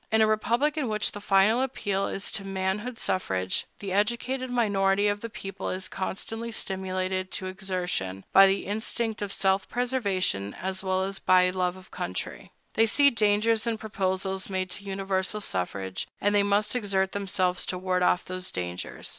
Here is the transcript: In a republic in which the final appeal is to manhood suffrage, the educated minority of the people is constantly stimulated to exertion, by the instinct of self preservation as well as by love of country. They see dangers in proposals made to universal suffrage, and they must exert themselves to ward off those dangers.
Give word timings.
In 0.11 0.19
a 0.23 0.25
republic 0.25 0.77
in 0.77 0.89
which 0.89 1.11
the 1.11 1.21
final 1.21 1.61
appeal 1.61 2.07
is 2.07 2.31
to 2.31 2.43
manhood 2.43 2.97
suffrage, 2.97 3.67
the 3.77 3.91
educated 3.91 4.49
minority 4.49 5.07
of 5.07 5.21
the 5.21 5.29
people 5.29 5.69
is 5.69 5.87
constantly 5.87 6.51
stimulated 6.51 7.29
to 7.33 7.45
exertion, 7.45 8.25
by 8.33 8.47
the 8.47 8.65
instinct 8.65 9.21
of 9.21 9.31
self 9.31 9.69
preservation 9.69 10.55
as 10.55 10.83
well 10.83 11.03
as 11.03 11.19
by 11.19 11.51
love 11.51 11.75
of 11.75 11.91
country. 11.91 12.51
They 12.73 12.87
see 12.87 13.11
dangers 13.11 13.67
in 13.67 13.77
proposals 13.77 14.49
made 14.49 14.71
to 14.71 14.83
universal 14.85 15.39
suffrage, 15.39 16.07
and 16.19 16.33
they 16.33 16.41
must 16.41 16.75
exert 16.75 17.11
themselves 17.11 17.63
to 17.67 17.77
ward 17.77 18.01
off 18.01 18.25
those 18.25 18.49
dangers. 18.49 19.07